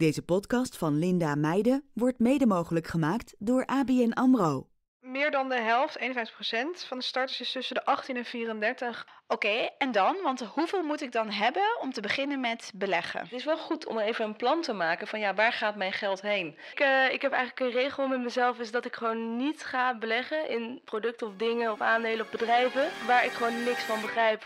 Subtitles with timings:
[0.00, 4.68] Deze podcast van Linda Meijden wordt mede mogelijk gemaakt door ABN AMRO.
[5.00, 6.02] Meer dan de helft, 51%
[6.86, 9.06] van de starters is tussen de 18 en 34.
[9.26, 10.16] Oké, en dan?
[10.22, 13.20] Want hoeveel moet ik dan hebben om te beginnen met beleggen?
[13.20, 15.92] Het is wel goed om even een plan te maken van ja, waar gaat mijn
[15.92, 16.56] geld heen?
[16.72, 19.98] Ik, uh, ik heb eigenlijk een regel met mezelf, is dat ik gewoon niet ga
[19.98, 24.44] beleggen in producten of dingen of aandelen of bedrijven waar ik gewoon niks van begrijp.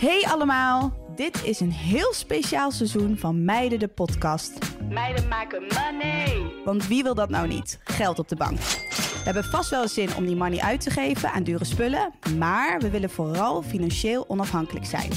[0.00, 4.58] Hey allemaal, dit is een heel speciaal seizoen van Meiden de podcast.
[4.88, 6.52] Meiden maken money!
[6.64, 7.80] Want wie wil dat nou niet?
[7.84, 8.58] Geld op de bank.
[8.58, 12.80] We hebben vast wel zin om die money uit te geven aan dure spullen, maar
[12.80, 15.10] we willen vooral financieel onafhankelijk zijn.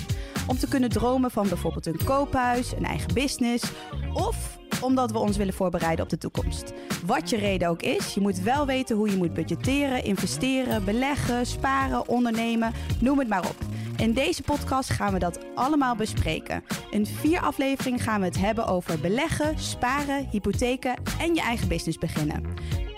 [0.47, 3.71] Om te kunnen dromen van bijvoorbeeld een koophuis, een eigen business
[4.13, 6.73] of omdat we ons willen voorbereiden op de toekomst.
[7.05, 11.45] Wat je reden ook is, je moet wel weten hoe je moet budgetteren, investeren, beleggen,
[11.45, 13.55] sparen, ondernemen, noem het maar op.
[14.03, 16.63] In deze podcast gaan we dat allemaal bespreken.
[16.89, 21.97] In vier afleveringen gaan we het hebben over beleggen, sparen, hypotheken en je eigen business
[21.97, 22.43] beginnen.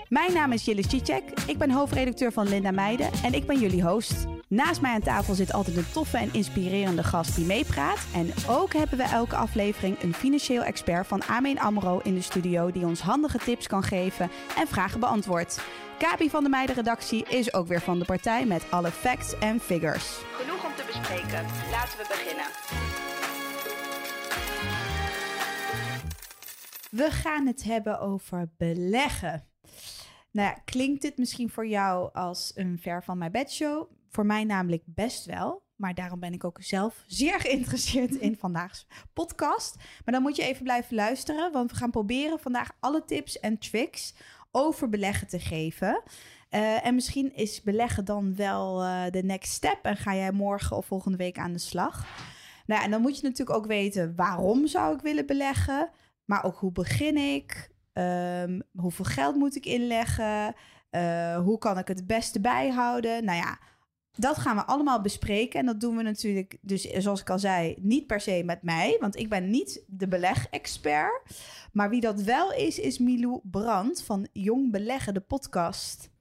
[0.08, 3.82] Mijn naam is Jillis Cicek, ik ben hoofdredacteur van Linda Meijden en ik ben jullie
[3.82, 4.26] host.
[4.48, 8.06] Naast mij aan tafel zit altijd een toffe en inspirerende gast die meepraat.
[8.14, 12.70] En ook hebben we elke aflevering een financieel expert van Amen AMRO in de studio...
[12.70, 15.60] die ons handige tips kan geven en vragen beantwoordt.
[15.98, 20.18] Kabi van de Meidenredactie is ook weer van de partij met alle facts en figures.
[20.86, 21.46] Bespreken.
[21.70, 22.46] Laten we beginnen.
[26.90, 29.44] We gaan het hebben over beleggen.
[30.30, 33.90] Nou ja, klinkt dit misschien voor jou als een ver van mijn bedshow?
[34.08, 35.64] Voor mij namelijk best wel.
[35.76, 39.76] Maar daarom ben ik ook zelf zeer geïnteresseerd in vandaag's podcast.
[39.76, 43.58] Maar dan moet je even blijven luisteren, want we gaan proberen vandaag alle tips en
[43.58, 44.14] tricks
[44.50, 46.02] over beleggen te geven.
[46.50, 50.76] Uh, en misschien is beleggen dan wel uh, de next step en ga jij morgen
[50.76, 52.06] of volgende week aan de slag.
[52.66, 55.90] Nou, en dan moet je natuurlijk ook weten waarom zou ik willen beleggen,
[56.24, 60.54] maar ook hoe begin ik, um, hoeveel geld moet ik inleggen,
[60.90, 63.24] uh, hoe kan ik het het beste bijhouden.
[63.24, 63.58] Nou ja,
[64.12, 65.60] dat gaan we allemaal bespreken.
[65.60, 68.96] En dat doen we natuurlijk, dus zoals ik al zei, niet per se met mij.
[69.00, 71.20] Want ik ben niet de beleg-expert.
[71.72, 76.14] Maar wie dat wel is, is Milou Brand van Jong Beleggen, de podcast.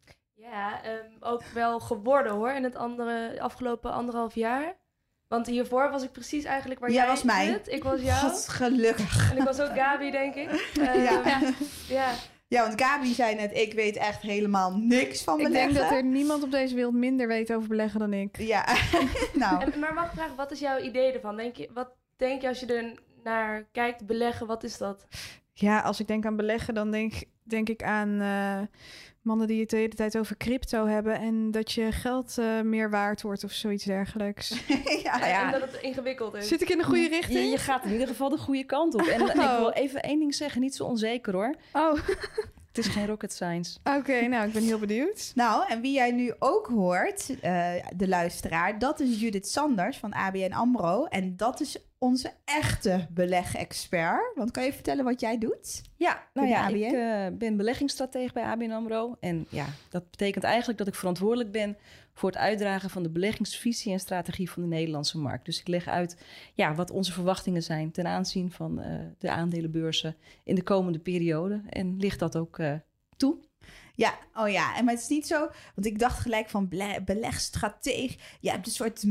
[0.51, 2.51] Ja, um, ook wel geworden hoor.
[2.51, 4.75] In het andere, afgelopen anderhalf jaar.
[5.27, 7.45] Want hiervoor was ik precies eigenlijk waar jij, jij was mij.
[7.45, 7.67] Zit.
[7.71, 8.19] Ik was jou.
[8.29, 9.31] God, gelukkig.
[9.31, 10.71] En ik was ook Gabi, denk ik.
[10.79, 11.21] Uh, ja.
[11.25, 11.39] ja.
[11.87, 12.11] ja.
[12.47, 15.69] Ja, want Gabi zei net, ik weet echt helemaal niks van beleggen.
[15.69, 18.37] Ik denk dat er niemand op deze wereld minder weet over beleggen dan ik.
[18.37, 18.65] Ja,
[19.33, 19.63] nou.
[19.63, 21.35] En, maar mag ik vragen, wat is jouw idee ervan?
[21.37, 25.07] Denk je, wat denk je als je er naar kijkt, beleggen, wat is dat?
[25.53, 27.13] Ja, als ik denk aan beleggen, dan denk,
[27.43, 28.61] denk ik aan uh,
[29.25, 32.89] mannen die het de hele tijd over crypto hebben en dat je geld uh, meer
[32.89, 34.49] waard wordt of zoiets dergelijks.
[35.03, 35.45] ja, en, ja.
[35.45, 36.47] En dat het ingewikkeld is.
[36.47, 37.39] Zit ik in de goede richting?
[37.39, 39.01] Je, je gaat in ieder geval de goede kant op.
[39.01, 39.27] En oh.
[39.27, 41.55] ik wil even één ding zeggen, niet zo onzeker hoor.
[41.71, 41.93] Oh.
[42.75, 43.77] Het is geen rocket science.
[43.83, 45.31] Oké, okay, nou, ik ben heel benieuwd.
[45.35, 50.13] Nou, en wie jij nu ook hoort, uh, de luisteraar, dat is Judith Sanders van
[50.13, 51.05] ABN AMRO.
[51.05, 54.31] En dat is onze echte beleg-expert.
[54.35, 55.81] Want kan je vertellen wat jij doet?
[55.95, 59.17] Ja, nou ja, ik uh, ben beleggingsstratege bij ABN AMRO.
[59.19, 61.77] En ja, dat betekent eigenlijk dat ik verantwoordelijk ben
[62.15, 65.45] voor het uitdragen van de beleggingsvisie en strategie van de Nederlandse markt.
[65.45, 66.17] Dus ik leg uit
[66.53, 68.85] ja, wat onze verwachtingen zijn ten aanzien van uh,
[69.17, 71.61] de aandelenbeurzen in de komende periode.
[71.69, 72.73] En ligt dat ook uh,
[73.17, 73.37] toe.
[73.95, 74.77] Ja, oh ja.
[74.77, 75.39] En maar het is niet zo,
[75.75, 76.69] want ik dacht gelijk van
[77.05, 78.17] belegstratege.
[78.39, 79.03] Je hebt een soort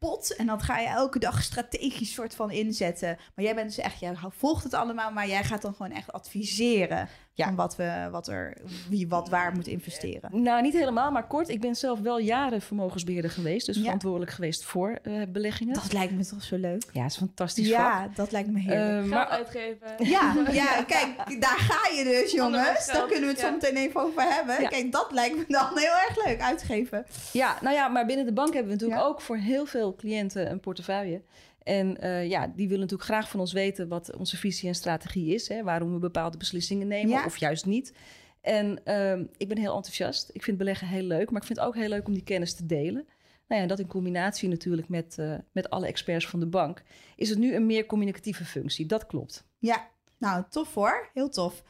[0.00, 3.18] megapot en dan ga je elke dag strategisch soort van inzetten.
[3.34, 6.12] Maar jij bent dus echt, jij volgt het allemaal, maar jij gaat dan gewoon echt
[6.12, 7.46] adviseren ja.
[7.46, 8.56] van wat we, wat er,
[8.88, 10.42] wie wat waar moet investeren.
[10.42, 11.48] Nou, niet helemaal, maar kort.
[11.48, 13.82] Ik ben zelf wel jaren vermogensbeheerder geweest, dus ja.
[13.82, 15.74] verantwoordelijk geweest voor uh, beleggingen.
[15.74, 16.84] Dat lijkt me toch zo leuk.
[16.92, 17.68] Ja, is fantastisch.
[17.68, 18.16] Ja, vak.
[18.16, 19.04] dat lijkt me heerlijk.
[19.04, 19.88] Uh, maar uitgeven.
[19.98, 22.86] Ja, ja, kijk, daar ga je dus, jongens.
[22.86, 23.46] Daar kunnen we het ja.
[23.46, 24.60] zo meteen even over hebben.
[24.60, 24.68] Ja.
[24.68, 27.06] Kijk, dat lijkt me dan heel erg leuk uitgeven.
[27.32, 30.50] Ja, nou ja, maar binnen de bank hebben we natuurlijk ook voor heel veel cliënten
[30.50, 31.22] een portefeuille.
[31.62, 35.34] En uh, ja, die willen natuurlijk graag van ons weten wat onze visie en strategie
[35.34, 35.48] is.
[35.48, 37.24] Hè, waarom we bepaalde beslissingen nemen ja.
[37.24, 37.94] of juist niet.
[38.40, 40.30] En uh, ik ben heel enthousiast.
[40.32, 42.54] Ik vind beleggen heel leuk, maar ik vind het ook heel leuk om die kennis
[42.54, 43.06] te delen.
[43.48, 46.82] Nou ja, dat in combinatie natuurlijk met, uh, met alle experts van de bank,
[47.16, 48.86] is het nu een meer communicatieve functie.
[48.86, 49.44] Dat klopt.
[49.58, 49.88] Ja,
[50.18, 51.10] nou tof hoor.
[51.14, 51.62] Heel tof.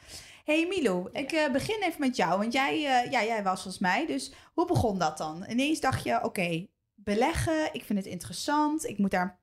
[0.45, 4.05] Hey Milo, ik uh, begin even met jou, want jij, ja, jij was als mij.
[4.05, 5.45] Dus hoe begon dat dan?
[5.49, 6.69] Ineens dacht je, oké, okay,
[7.03, 8.87] beleggen, ik vind het interessant.
[8.87, 9.39] Ik moet daar.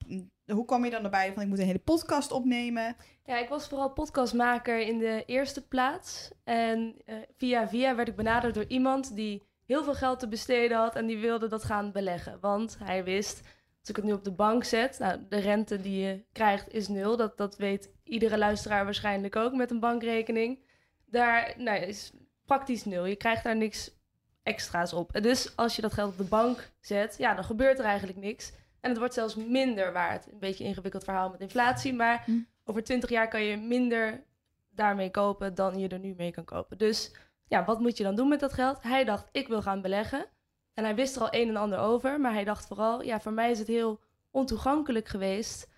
[0.47, 2.97] Hoe kwam je dan erbij van ik moet een hele podcast opnemen?
[3.25, 6.31] Ja, ik was vooral podcastmaker in de eerste plaats.
[6.45, 10.79] En uh, via via werd ik benaderd door iemand die heel veel geld te besteden
[10.79, 12.41] had en die wilde dat gaan beleggen.
[12.41, 13.41] Want hij wist,
[13.81, 16.89] Als ik het nu op de bank zet, nou, de rente die je krijgt is
[16.89, 17.17] nul.
[17.17, 20.59] Dat, dat weet iedere luisteraar waarschijnlijk ook met een bankrekening.
[21.07, 22.13] Daar nou, is
[22.45, 23.05] praktisch nul.
[23.05, 23.98] Je krijgt daar niks
[24.49, 25.13] extra's op.
[25.13, 28.19] En dus als je dat geld op de bank zet, ja, dan gebeurt er eigenlijk
[28.19, 28.53] niks.
[28.81, 30.27] En het wordt zelfs minder waard.
[30.33, 32.39] Een beetje een ingewikkeld verhaal met inflatie, maar Hm.
[32.65, 34.25] over 20 jaar kan je minder
[34.71, 36.79] daarmee kopen dan je er nu mee kan kopen.
[36.79, 37.13] Dus
[37.49, 38.83] ja, wat moet je dan doen met dat geld?
[38.83, 40.27] Hij dacht, ik wil gaan beleggen.
[40.75, 43.33] En hij wist er al een en ander over, maar hij dacht vooral, ja, voor
[43.33, 44.01] mij is het heel
[44.31, 45.69] ontoegankelijk geweest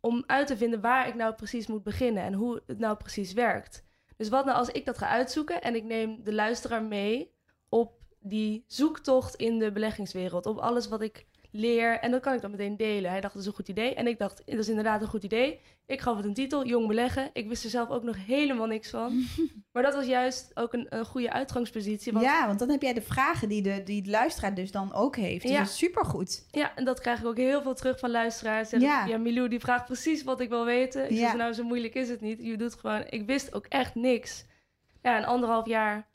[0.00, 3.32] om uit te vinden waar ik nou precies moet beginnen en hoe het nou precies
[3.32, 3.84] werkt.
[4.16, 7.34] Dus wat nou als ik dat ga uitzoeken en ik neem de luisteraar mee
[7.68, 12.40] op die zoektocht in de beleggingswereld, op alles wat ik leer en dat kan ik
[12.40, 13.10] dan meteen delen.
[13.10, 15.22] Hij dacht dat is een goed idee en ik dacht dat is inderdaad een goed
[15.24, 15.60] idee.
[15.86, 17.30] Ik gaf het een titel, Jong Beleggen.
[17.32, 19.24] Ik wist er zelf ook nog helemaal niks van.
[19.72, 22.12] maar dat was juist ook een, een goede uitgangspositie.
[22.12, 24.92] Want Ja, want dan heb jij de vragen die de, die de luisteraar dus dan
[24.92, 25.42] ook heeft.
[25.42, 25.58] Dus Ja.
[25.58, 26.46] dat is supergoed.
[26.50, 28.70] Ja, en dat krijg ik ook heel veel terug van luisteraars.
[28.70, 29.18] Ja.
[29.18, 31.04] Milou die vraagt precies wat ik wil weten.
[31.04, 31.16] Ik Ja.
[31.28, 32.40] zeg, nou zo moeilijk is het niet.
[32.42, 34.44] Je doet gewoon, ik wist ook echt niks.
[35.02, 36.08] Ja, een anderhalf jaar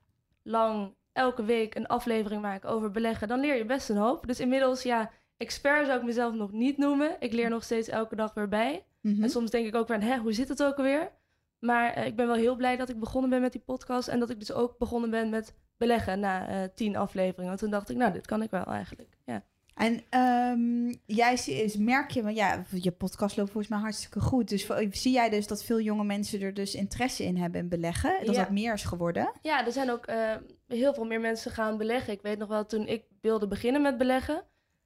[0.44, 3.28] lang elke week een aflevering maken over beleggen.
[3.28, 4.28] Dan leer je best een hoop.
[4.28, 7.16] Dus inmiddels, ja, expert zou ik mezelf nog niet noemen.
[7.20, 8.86] Ik leer nog steeds elke dag weer bij.
[9.02, 9.24] Mhm.
[9.24, 11.12] En soms denk ik ook weer, hè, hoe zit het ook alweer?
[11.60, 14.08] Maar eh, ik ben wel heel blij dat ik begonnen ben met die podcast.
[14.08, 17.48] En dat ik dus ook begonnen ben met beleggen na eh, tien afleveringen.
[17.48, 19.18] Want toen dacht ik, nou, dit kan ik wel eigenlijk.
[19.26, 19.44] Ja.
[19.76, 24.50] En ehm, jij is- merk je, want ja, je podcast loopt volgens mij hartstikke goed.
[24.50, 28.26] Dus zie jij dus dat veel jonge mensen er dus interesse in hebben in beleggen?
[28.26, 28.42] Dat Ja.
[28.42, 29.32] dat meer is geworden?
[29.42, 30.32] Ja, er zijn ook eh,
[30.68, 32.14] heel veel meer mensen gaan beleggen.
[32.14, 34.44] Ik weet nog wel, toen ik wilde beginnen met beleggen,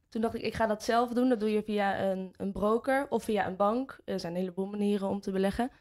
[0.10, 1.30] toen dacht ik, ik ga dat zelf doen.
[1.30, 4.00] Dat doe je via een, een broker of via een bank.
[4.06, 5.72] Er zijn een heleboel manieren om te beleggen.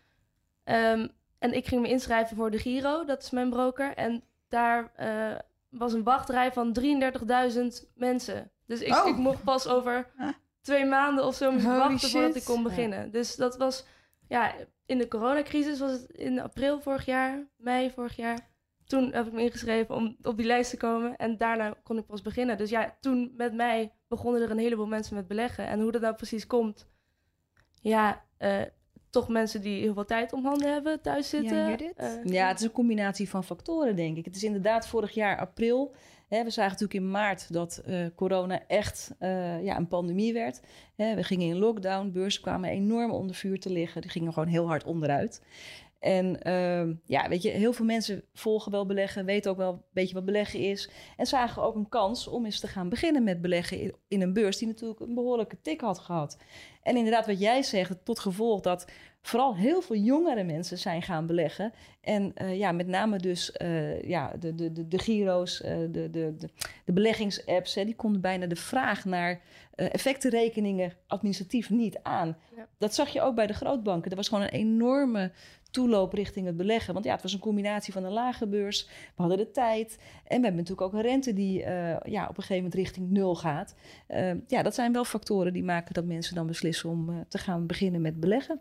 [0.65, 1.09] Ehm,
[1.39, 3.95] en ik ging me inschrijven voor de Giro, dat is mijn broker.
[3.95, 5.39] En daar eh,
[5.69, 8.51] was een wachtrij van 33.000 mensen.
[8.67, 9.07] Dus ik, Oh.
[9.09, 10.11] ik mocht pas over
[10.61, 13.11] twee maanden of zo moest wachten voordat ik kon beginnen.
[13.11, 13.87] Dus dat was,
[14.29, 14.53] ja,
[14.87, 18.55] in de coronacrisis was het in april vorig jaar, mei vorig jaar.
[18.87, 21.17] Toen heb ik me ingeschreven om op die lijst te komen.
[21.17, 22.57] En daarna kon ik pas beginnen.
[22.57, 25.67] Dus ja, toen met mij begonnen er een heleboel mensen met beleggen.
[25.67, 26.89] En hoe dat nou precies komt.
[27.81, 28.63] Ja, eh,
[29.11, 31.69] toch mensen die heel veel tijd om handen hebben, thuis zitten.
[31.71, 31.93] Judith?
[31.97, 34.25] Eh, Ja, het is een combinatie van factoren, denk ik.
[34.25, 35.95] Het is inderdaad vorig jaar april.
[36.29, 40.61] We zagen natuurlijk in maart dat eh, corona echt eh, ja, een pandemie werd.
[40.97, 44.01] We gingen in lockdown, beurzen kwamen enorm onder vuur te liggen.
[44.01, 45.43] Die gingen gewoon heel hard onderuit.
[46.07, 49.83] En ehm, ja, weet je, heel veel mensen volgen wel beleggen, weten ook wel een
[49.93, 50.91] beetje wat beleggen is.
[51.17, 54.59] En zagen ook een kans om eens te gaan beginnen met beleggen in, een beurs
[54.59, 56.39] die natuurlijk een behoorlijke tik had gehad.
[56.83, 58.87] En inderdaad, wat jij zegt, tot gevolg dat
[59.23, 61.73] vooral heel veel jongere mensen zijn gaan beleggen.
[62.01, 66.11] En eh, ja, met name dus eh, ja, de, de, de, de Giro's, eh, de,
[66.11, 66.49] de, de,
[66.85, 69.41] de beleggingsapps, hè, die konden bijna de vraag naar
[69.75, 72.37] effectenrekeningen administratief niet aan.
[72.57, 72.67] Ja.
[72.79, 74.11] Dat zag je ook bij de grootbanken.
[74.11, 75.33] Er was gewoon een enorme
[75.71, 76.93] toeloop richting het beleggen.
[76.93, 78.87] Want ja, het was een combinatie van een lage beurs.
[78.87, 79.99] We hadden de tijd.
[79.99, 83.11] En we hebben natuurlijk ook een rente die eh, ja, op een gegeven moment richting
[83.11, 83.75] nul gaat.
[84.07, 87.39] Eh, ja, dat zijn wel factoren die maken dat mensen dan beslissen om eh, te
[87.39, 88.61] gaan beginnen met beleggen.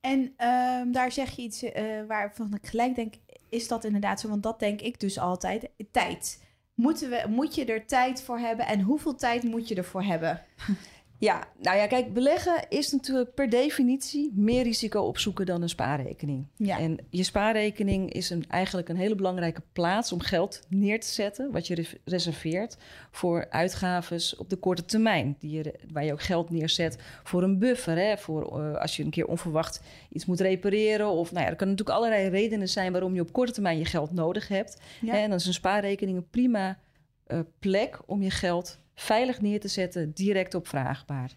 [0.00, 3.14] En ehm, daar zeg je iets eh waarvan ik gelijk denk,
[3.48, 4.28] is dat inderdaad zo?
[4.28, 5.68] Want dat denk ik dus altijd.
[5.90, 6.44] Tijd.
[6.74, 8.66] Moeten we, moet je er tijd voor hebben?
[8.66, 10.40] En hoeveel tijd moet je ervoor hebben?
[11.22, 16.46] Ja, nou ja, kijk, beleggen is natuurlijk per definitie meer risico opzoeken dan een spaarrekening.
[16.56, 16.78] Ja.
[16.78, 21.52] En je spaarrekening is een, eigenlijk een hele belangrijke plaats om geld neer te zetten,
[21.52, 22.76] wat je re- reserveert
[23.10, 27.58] voor uitgaves op de korte termijn, die je, waar je ook geld neerzet voor een
[27.58, 31.08] buffer, hè, voor eh, als je een keer onverwacht iets moet repareren.
[31.08, 33.84] Of nou ja, er kunnen natuurlijk allerlei redenen zijn waarom je op korte termijn je
[33.84, 34.80] geld nodig hebt.
[35.00, 35.14] Ja.
[35.14, 36.78] En dan is een spaarrekening een prima
[37.26, 41.30] eh, plek om je geld veilig neer te zetten, direct opvraagbaar.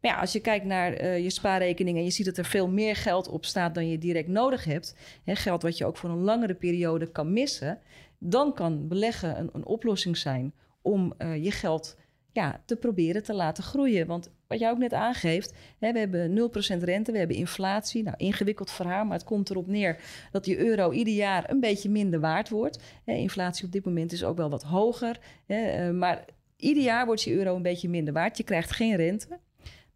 [0.00, 2.68] Maar ja, als je kijkt naar eh, je spaarrekening en je ziet dat er veel
[2.68, 4.94] meer geld op staat dan je direct nodig hebt,
[5.24, 7.78] hè, geld wat je ook voor een langere periode kan missen,
[8.18, 11.96] dan kan beleggen een, een oplossing zijn om eh, je geld
[12.32, 14.06] ja, te proberen te laten groeien.
[14.06, 18.02] Want wat jij ook net aangeeft, hè, we hebben 0% rente, we hebben inflatie.
[18.02, 21.90] Nou, ingewikkeld verhaal, maar het komt erop neer dat die euro ieder jaar een beetje
[21.90, 22.82] minder waard wordt.
[23.04, 26.24] Hè, inflatie op dit moment is ook wel wat hoger, hè, eh, maar
[26.58, 28.36] ieder jaar wordt je euro een beetje minder waard.
[28.36, 29.38] Je krijgt geen rente.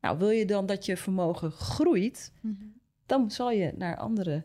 [0.00, 2.64] Nou, wil je dan dat je vermogen groeit, Mhm.
[3.06, 4.44] dan zal je naar andere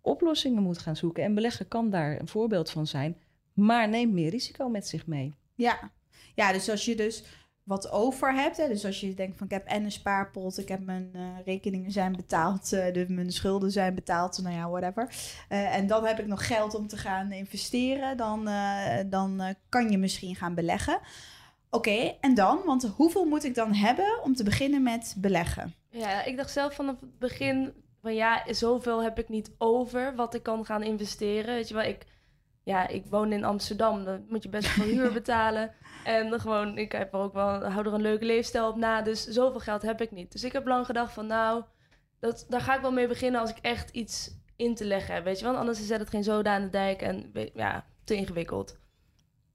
[0.00, 1.24] oplossingen moeten gaan zoeken.
[1.24, 3.16] En beleggen kan daar een voorbeeld van zijn,
[3.52, 5.34] maar neemt meer risico met zich mee.
[5.54, 5.90] Ja.
[6.34, 7.24] ja, dus als je dus
[7.62, 10.68] wat over hebt, hè, dus als je denkt van ik heb en een spaarpot, ik
[10.68, 15.08] heb mijn eh, rekeningen zijn betaald, eh, de, mijn schulden zijn betaald, nou ja, whatever.
[15.48, 18.48] Eh, en dan heb ik nog geld om te gaan investeren, dan,
[19.10, 21.00] dan kan je misschien gaan beleggen.
[21.74, 22.60] Oké, en dan?
[22.64, 25.74] Want hoeveel moet ik dan hebben om te beginnen met beleggen?
[25.90, 30.34] Ja, ik dacht zelf vanaf het begin van ja, zoveel heb ik niet over wat
[30.34, 31.54] ik kan gaan investeren.
[31.54, 32.06] Weet je wel, ik,
[32.64, 35.74] ja, ik woon in Amsterdam, dan moet je best veel huur betalen.
[36.04, 39.26] En gewoon, ik heb er ook wel, hou er een leuke leefstijl op na, dus
[39.26, 40.32] zoveel geld heb ik niet.
[40.32, 41.62] Dus ik heb lang gedacht van nou,
[42.20, 45.24] dat, daar ga ik wel mee beginnen als ik echt iets in te leggen heb,
[45.24, 45.56] weet je wel.
[45.56, 48.82] Anders zet het geen zoden aan de dijk en ja, te ingewikkeld.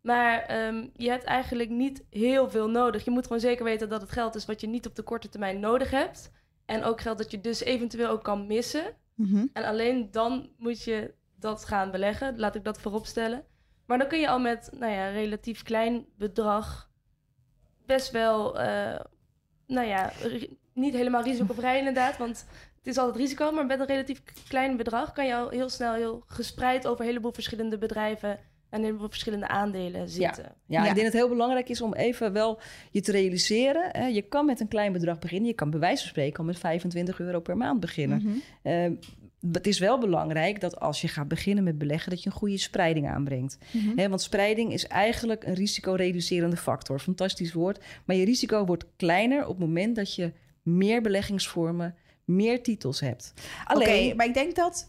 [0.01, 3.05] Maar ehm, je hebt eigenlijk niet heel veel nodig.
[3.05, 5.29] Je moet gewoon zeker weten dat het geld is wat je niet op de korte
[5.29, 6.31] termijn nodig hebt.
[6.65, 8.95] En ook geld dat je dus eventueel ook kan missen.
[9.15, 9.45] Mhm.
[9.53, 12.39] En alleen dan moet je dat gaan beleggen.
[12.39, 13.45] Laat ik dat voorop stellen.
[13.85, 16.89] Maar dan kun je al met nou ja, relatief klein bedrag
[17.85, 18.99] best wel, eh,
[19.67, 20.11] nou ja,
[20.73, 22.17] niet helemaal risicovrij inderdaad.
[22.17, 22.45] Want
[22.77, 25.93] het is altijd risico, maar met een relatief klein bedrag kan je al heel snel
[25.93, 30.43] heel gespreid over een heleboel verschillende bedrijven en in verschillende aandelen zitten.
[30.43, 32.59] Ja, ja, ik denk dat het heel belangrijk is om even wel
[32.91, 33.89] je te realiseren.
[33.91, 35.47] Hè, je kan met een klein bedrag beginnen.
[35.47, 38.21] Je kan bij wijze van spreken al met 25 euro per maand beginnen.
[38.23, 38.37] Mhm.
[38.61, 38.93] Ehm,
[39.51, 42.57] het is wel belangrijk dat als je gaat beginnen met beleggen, dat je een goede
[42.57, 43.57] spreiding aanbrengt.
[43.71, 44.09] Mhm.
[44.09, 46.99] want spreiding is eigenlijk een risicoreducerende factor.
[46.99, 47.83] Fantastisch woord.
[48.05, 51.95] Maar je risico wordt kleiner op het moment dat je meer beleggingsvormen,
[52.25, 53.33] meer titels hebt.
[53.73, 54.87] Oké, maar ik denk dat...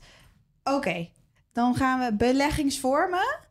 [0.64, 1.08] Oké,
[1.52, 3.48] dan gaan we beleggingsvormen.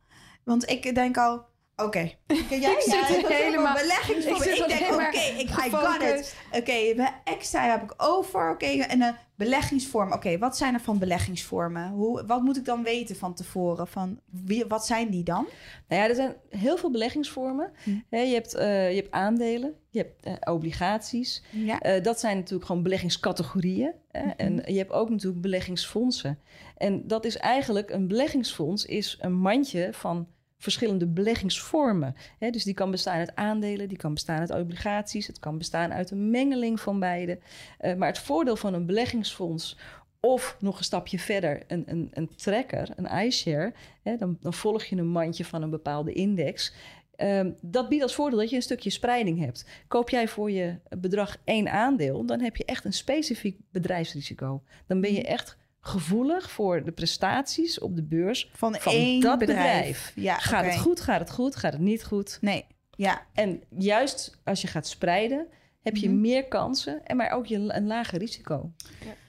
[0.49, 1.47] Want ik denk al...
[1.75, 1.99] Oké.
[2.49, 4.71] Jij Ik zit hebt helemaal- beleggingsvormen.
[4.71, 6.35] ik denk, oké, ik I got it.
[6.51, 8.51] Oké, we extra heb ik over.
[8.51, 10.13] Oké, en een beleggingsvorm.
[10.13, 11.89] Oké, wat zijn er van beleggingsvormen?
[11.89, 13.87] Hoe, wat moet ik dan weten van tevoren?
[13.87, 15.47] Van wie, wat zijn die dan?
[15.87, 17.71] Nou ja, er zijn heel veel beleggingsvormen.
[17.83, 18.17] Hm.
[18.17, 21.43] Je, hebt, eh, je hebt aandelen, je hebt eh, obligaties.
[21.51, 21.79] Ja.
[21.79, 23.91] Eh, dat zijn natuurlijk gewoon beleggingscategorieën.
[24.11, 24.21] Hè?
[24.21, 24.31] Mhm.
[24.37, 26.39] En je hebt ook natuurlijk beleggingsfondsen.
[26.77, 30.27] En dat is eigenlijk, een beleggingsfonds is een mandje van
[30.59, 32.15] verschillende beleggingsvormen.
[32.39, 32.49] Hè?
[32.49, 36.11] Dus die kan bestaan uit aandelen, die kan bestaan uit obligaties, het kan bestaan uit
[36.11, 37.39] een mengeling van beide.
[37.77, 39.77] Eh, maar het voordeel van een beleggingsfonds
[40.19, 43.73] of nog een stapje verder, een, een, een tracker, een iShare,
[44.03, 46.73] hè, dan, dan volg je een mandje van een bepaalde index.
[47.15, 49.65] Ehm, dat biedt als voordeel dat je een stukje spreiding hebt.
[49.87, 54.63] Koop jij voor je bedrag één aandeel, dan heb je echt een specifiek bedrijfsrisico.
[54.87, 59.39] Dan ben je echt gevoelig voor de prestaties op de beurs Van, van één dat
[59.39, 59.63] bedrijf.
[59.65, 60.11] bedrijf.
[60.15, 62.37] Ja, Gaat het goed, gaat het goed, gaat het niet goed?
[62.41, 63.21] Nee, ja.
[63.33, 65.47] En juist als je gaat spreiden,
[65.81, 66.21] heb je Mhm.
[66.21, 68.71] meer kansen en maar ook je, een lager risico.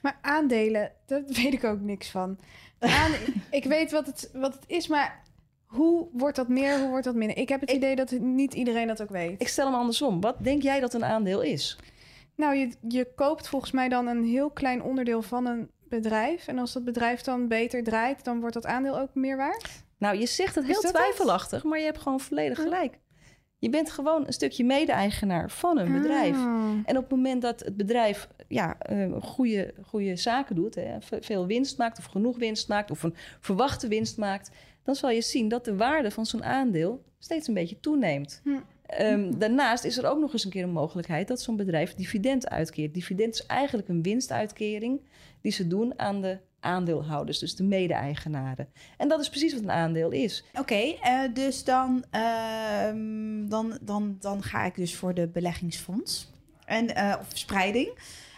[0.01, 2.37] Maar aandelen, daar weet ik ook niks van.
[3.51, 5.23] Ik weet wat het, wat het is, maar
[5.65, 7.37] hoe wordt dat meer, hoe wordt dat minder?
[7.37, 9.41] Ik heb het Ik- idee dat niet iedereen dat ook weet.
[9.41, 10.21] Ik stel hem andersom.
[10.21, 11.77] Wat denk jij dat een aandeel is?
[12.35, 16.47] Nou, je, je koopt volgens mij dan een heel klein onderdeel van een bedrijf.
[16.47, 19.83] En als dat bedrijf dan beter draait, dan wordt dat aandeel ook meer waard.
[19.97, 22.99] Nou, je zegt het heel twijfelachtig, maar je hebt gewoon volledig gelijk.
[23.59, 26.35] Je bent gewoon een stukje mede-eigenaar van een bedrijf.
[26.35, 26.69] Ah.
[26.85, 31.21] En op het moment dat het bedrijf ja, eh, goede, goede zaken doet, hè, ve-
[31.21, 34.51] veel winst maakt of genoeg winst maakt of een verwachte winst maakt,
[34.83, 38.41] dan zal je zien dat de waarde van zo'n aandeel steeds een beetje toeneemt.
[38.43, 38.49] Hm.
[38.91, 42.49] Ehm, daarnaast is er ook nog eens een keer een mogelijkheid dat zo'n bedrijf dividend
[42.49, 42.93] uitkeert.
[42.93, 45.01] Dividend is eigenlijk een winstuitkering
[45.41, 48.67] die ze doen aan de aandeelhouders, dus de mede-eigenaren.
[48.97, 50.43] En dat is precies wat een aandeel is.
[50.59, 56.29] Oké, eh, dus dan, ehm, dan, dan, dan ga ik dus voor de beleggingsfonds.
[56.65, 57.89] En, eh, of spreiding.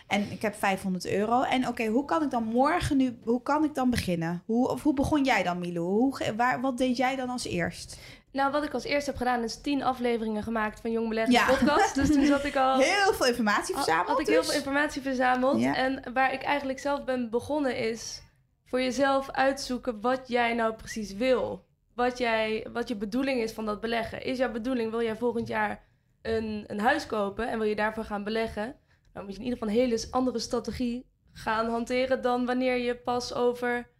[0.07, 1.41] En ik heb 500 euro.
[1.41, 4.41] En oké, hoe kan ik dan morgen nu, hoe kan ik dan beginnen?
[4.45, 5.75] Hoe, of hoe begon jij dan?
[5.77, 7.97] Hoe, ge- waar, wat deed jij dan als eerst?
[8.33, 11.45] Nou, wat ik als eerste heb gedaan is tien afleveringen gemaakt van Jong Beleggen Ja.
[11.45, 11.95] podcast.
[11.95, 12.79] Dus toen zat ik al...
[12.79, 14.35] Heel veel informatie verzameld had ik dus.
[14.35, 15.61] heel veel informatie verzameld.
[15.61, 15.75] Ja.
[15.75, 18.21] En waar ik eigenlijk zelf ben begonnen is
[18.65, 21.65] voor jezelf uitzoeken wat jij nou precies wil.
[21.95, 24.23] Wat, jij, wat je bedoeling is van dat beleggen.
[24.23, 25.83] Is jouw bedoeling, wil jij volgend jaar
[26.21, 28.75] een, een huis kopen en wil je daarvoor gaan beleggen?
[29.13, 32.95] Dan moet je in ieder geval een hele andere strategie gaan hanteren dan wanneer je
[32.95, 33.91] pas over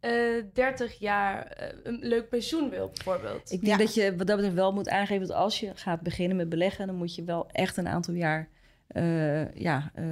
[0.00, 0.12] eh
[0.52, 3.52] 30 jaar eh, een leuk pensioen wil, bijvoorbeeld.
[3.52, 3.84] Ik denk Ja.
[3.84, 6.86] dat je wat dat betreft wel moet aangeven dat als je gaat beginnen met beleggen,
[6.86, 8.48] dan moet je wel echt een aantal jaar
[8.90, 10.04] eh, ja, eh,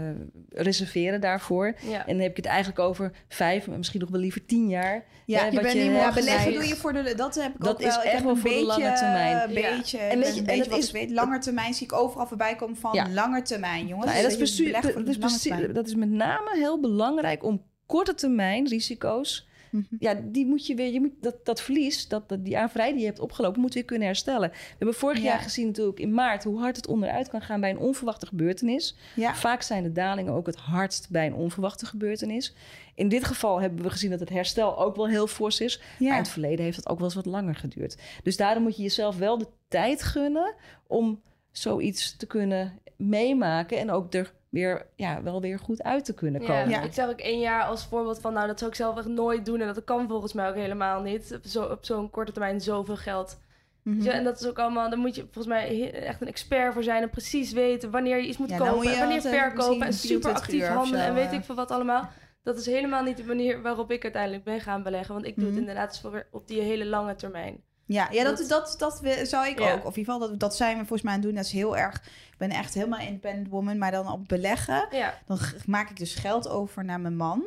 [0.48, 1.74] reserveren daarvoor.
[1.82, 1.98] Ja.
[2.06, 5.04] En dan heb ik het eigenlijk over vijf, maar misschien nog wel liever tien jaar.
[5.26, 7.14] Ja, Hè, je wat bent niet Ja, morgen beleggen doe je voor de...
[7.16, 7.96] Dat heb ik Dat ook is wel.
[7.98, 9.36] Ik echt heb wel een voor de beetje, lange termijn.
[9.48, 9.76] Een Ja.
[9.76, 11.10] beetje, En en weet je- een en beetje het wat is- weet.
[11.10, 13.08] Lange termijn zie ik overal voorbij komen van Ja.
[13.08, 14.04] lange termijn, jongens.
[14.06, 18.68] Nou, ja, dat, is dat, is dat is met name heel belangrijk om korte termijn
[18.68, 19.48] risico's.
[19.70, 19.84] Mhm.
[19.98, 23.00] Ja, die moet je weer, je moet dat, dat verlies, dat, dat, die aanvrij die
[23.00, 24.50] je hebt opgelopen, moet weer kunnen herstellen.
[24.50, 25.24] We hebben vorig Ja.
[25.24, 28.96] jaar gezien natuurlijk in maart hoe hard het onderuit kan gaan bij een onverwachte gebeurtenis.
[29.16, 29.34] Ja.
[29.34, 32.54] Vaak zijn de dalingen ook het hardst bij een onverwachte gebeurtenis.
[32.94, 35.80] In dit geval hebben we gezien dat het herstel ook wel heel fors is.
[35.98, 37.96] Maar in het verleden heeft het ook wel eens wat langer geduurd.
[38.22, 40.54] Dus daarom moet je jezelf wel de tijd gunnen
[40.86, 41.20] om
[41.50, 46.40] zoiets te kunnen meemaken en ook er weer, ja, wel weer goed uit te kunnen
[46.40, 46.68] komen.
[46.68, 49.06] Ja, Ik zeg ook één jaar als voorbeeld van, nou, dat zou ik zelf echt
[49.06, 49.60] nooit doen.
[49.60, 51.34] En dat kan volgens mij ook helemaal niet.
[51.34, 53.38] Op, zo, op zo'n korte termijn zoveel geld.
[53.82, 54.02] Mhm.
[54.02, 56.82] Ja, en dat is ook allemaal, daar moet je volgens mij echt een expert voor
[56.82, 59.20] zijn en precies weten wanneer je iets moet Ja, dan kopen moet je en wanneer
[59.20, 62.08] verkopen en super 24 actief handelen zo, en weet ik veel wat allemaal.
[62.42, 65.14] Dat is helemaal niet de manier waarop ik uiteindelijk ben gaan beleggen.
[65.14, 65.52] Want ik doe Mhm.
[65.52, 67.62] het inderdaad voor, op die hele lange termijn.
[67.88, 69.72] Ja, ja dat, Dat- dat, dat, we- zou ik Ja.
[69.72, 69.84] ook.
[69.84, 71.36] Of in ieder geval, dat, dat zijn we volgens mij aan het doen.
[71.36, 71.94] Dat is heel erg...
[72.30, 73.78] Ik ben echt helemaal independent woman.
[73.78, 77.42] Maar dan op beleggen, Ja, dan maak ik dus geld over naar mijn man.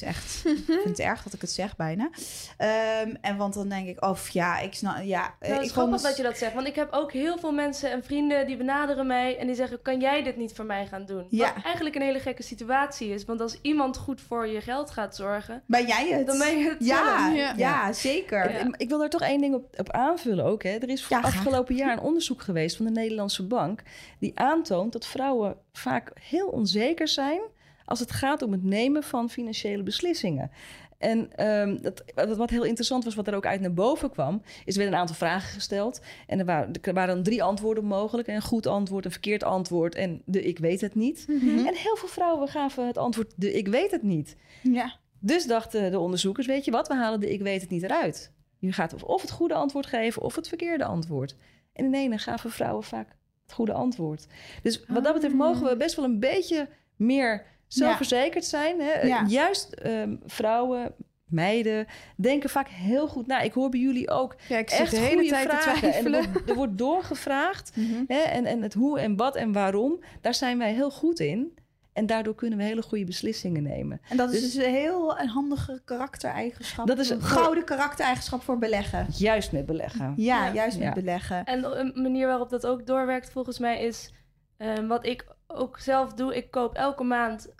[0.00, 0.44] Het is echt...
[0.58, 2.10] ik vind het erg dat ik het zeg, bijna.
[2.56, 4.96] Ehm, en want dan denk ik, of ja, ik snap...
[5.02, 6.54] Ja, nou, eh, het ik is grappig vond- dat je dat zegt.
[6.54, 9.82] Want ik heb ook heel veel mensen en vrienden die benaderen mij en die zeggen:
[9.82, 11.26] Kan jij dit niet voor mij gaan doen?
[11.30, 11.52] Ja.
[11.54, 13.24] Wat eigenlijk een hele gekke situatie is.
[13.24, 16.26] Want als iemand goed voor je geld gaat zorgen, Ben jij het?
[16.26, 17.92] dan ben je het ja, ja, Ja.
[17.92, 18.50] zeker.
[18.52, 18.68] Ja.
[18.76, 20.62] Ik wil daar toch één ding op, op aanvullen ook.
[20.62, 20.70] Hè.
[20.70, 21.24] Er is Ja, graag.
[21.36, 23.82] afgelopen jaar een onderzoek geweest van de Nederlandse Bank...
[24.18, 27.40] die aantoont dat vrouwen vaak heel onzeker zijn...
[27.86, 30.50] als het gaat om het nemen van financiële beslissingen.
[30.98, 34.42] En ehm, dat, wat- wat heel interessant was, wat er ook uit naar boven kwam...
[34.64, 36.00] is er werden een aantal vragen gesteld.
[36.26, 38.28] En er waren, er waren dan drie antwoorden mogelijk.
[38.28, 41.24] Een goed antwoord, een verkeerd antwoord en de ik weet het niet.
[41.28, 41.66] Mhm.
[41.66, 44.36] En heel veel vrouwen gaven het antwoord de ik weet het niet.
[44.62, 44.92] Ja.
[45.18, 48.32] Dus dachten de onderzoekers, weet je wat, we halen de ik weet het niet eruit.
[48.58, 51.36] Je gaat of- of het goede antwoord geven of het verkeerde antwoord.
[51.72, 53.08] En in ene gaven vrouwen vaak
[53.42, 54.26] het goede antwoord.
[54.62, 58.80] Dus wat dat betreft mogen we best wel een beetje meer zelfverzekerd zijn.
[58.80, 59.00] Hè?
[59.00, 59.24] Ja.
[59.28, 60.94] Juist ehm, vrouwen,
[61.26, 63.40] meiden, denken vaak heel goed na.
[63.40, 65.92] Ik hoor bij jullie ook Ja, ik zit echt de hele goede tijd te vragen.
[65.92, 66.32] En er twijfelen.
[66.32, 67.72] wordt, er wordt doorgevraagd.
[67.76, 68.04] Mhm.
[68.06, 68.18] Hè?
[68.20, 71.54] En, en het hoe en wat en waarom, daar zijn wij heel goed in.
[71.92, 74.00] En daardoor kunnen we hele goede beslissingen nemen.
[74.08, 76.86] En dat is Dus- dus een heel een handige karaktereigenschap.
[76.86, 79.06] Dat is een gouden karaktereigenschap voor beleggen.
[79.16, 80.12] Juist met beleggen.
[80.16, 80.52] Ja, Ja.
[80.54, 80.92] juist met Ja.
[80.92, 81.44] beleggen.
[81.44, 84.12] En een manier waarop dat ook doorwerkt volgens mij is...
[84.56, 87.54] eh, wat ik ook zelf doe, ik koop elke maand een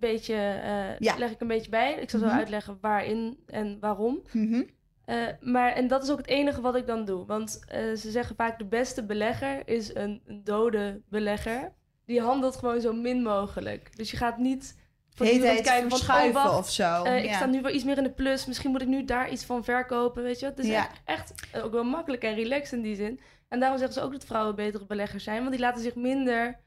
[0.00, 0.34] beetje...
[0.34, 1.16] eh, Ja.
[1.18, 1.94] leg ik een beetje bij.
[1.94, 2.36] Ik zal zo Mhm.
[2.36, 4.22] uitleggen waarin en waarom.
[4.32, 4.62] Mhm.
[5.04, 7.26] Eh, maar, en dat is ook het enige wat ik dan doe.
[7.26, 11.72] Want eh, ze zeggen vaak de beste belegger is een, een dode belegger.
[12.06, 13.96] Die handelt gewoon zo min mogelijk.
[13.96, 15.98] Dus je gaat niet voortdurend Heet kijken van...
[15.98, 17.04] Oh, verschuiven wacht, of zo.
[17.04, 18.46] ik sta nu wel iets meer in de plus.
[18.46, 20.46] Misschien moet ik nu daar iets van verkopen, weet je.
[20.46, 20.88] Het is Ja.
[20.88, 23.20] echt, echt ook wel makkelijk en relaxed in die zin.
[23.48, 25.38] En daarom zeggen ze ook dat vrouwen betere beleggers zijn.
[25.38, 26.58] Want die laten zich minder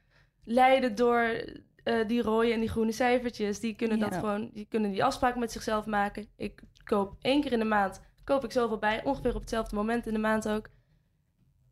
[0.44, 1.42] leiden door
[1.84, 3.60] eh, die rode en die groene cijfertjes.
[3.60, 4.18] Die kunnen, dat Ja.
[4.18, 6.26] gewoon, die kunnen die afspraak met zichzelf maken.
[6.36, 9.04] Ik koop één keer in de maand, koop ik zoveel bij.
[9.04, 10.68] Ongeveer op hetzelfde moment in de maand ook.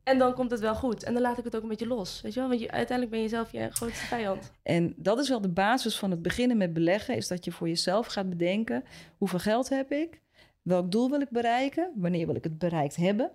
[0.02, 1.02] En dan komt het wel goed.
[1.04, 2.48] En dan laat ik het ook een beetje los, weet je wel.
[2.48, 4.52] Want je, uiteindelijk ben je zelf je grootste vijand.
[4.62, 7.68] En dat is wel de basis van het beginnen met beleggen, is dat je voor
[7.68, 8.85] jezelf gaat bedenken,
[9.18, 10.20] hoeveel geld heb ik?
[10.62, 11.92] Welk doel wil ik bereiken?
[11.94, 13.31] Wanneer wil ik het bereikt hebben?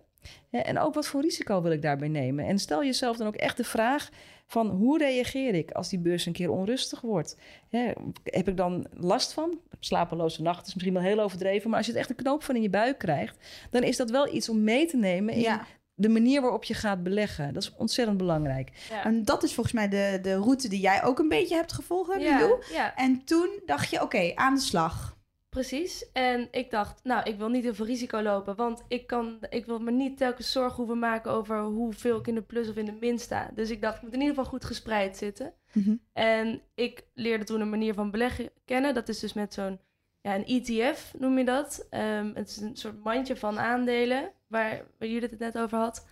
[0.52, 2.46] En ook wat voor risico wil ik daarbij nemen?
[2.46, 4.10] En stel jezelf dan ook echt de vraag
[4.54, 7.38] van hoe reageer ik als die beurs een keer onrustig wordt?
[7.70, 7.92] Hè,
[8.24, 9.60] heb ik dan last van?
[9.80, 12.56] Slapeloze nacht is misschien wel heel overdreven, maar als je het echt een knoop van
[12.56, 13.38] in je buik krijgt,
[13.70, 15.66] dan is dat wel iets om mee te nemen in Ja.
[15.96, 17.54] de manier waarop je gaat beleggen.
[17.54, 18.72] Dat is ontzettend belangrijk.
[18.90, 19.04] Ja.
[19.04, 22.14] En dat is volgens mij de, de route die jij ook een beetje hebt gevolgd,
[22.14, 22.64] hè, ja, Milou?
[22.72, 22.96] ja.
[22.96, 25.13] En toen dacht je, oké, aan de slag.
[25.54, 26.12] Precies.
[26.12, 28.56] En ik dacht, nou, ik wil niet heel veel risico lopen.
[28.56, 32.36] Want ik, kan, ik wil me niet telkens zorgen hoeven maken over hoeveel ik in
[32.36, 33.52] de plus of in de min sta.
[33.56, 35.54] Dus ik dacht, ik moet in ieder geval goed gespreid zitten.
[35.72, 35.96] Mhm.
[36.14, 38.94] En ik leerde toen een manier van beleggen kennen.
[38.94, 39.80] Dat is dus met zo'n
[40.22, 41.88] ja, een ETF, noem je dat.
[41.90, 46.08] Ehm, het is een soort mandje van aandelen, waar, waar Judith het net over had.